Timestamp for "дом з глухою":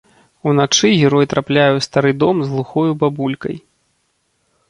2.23-2.91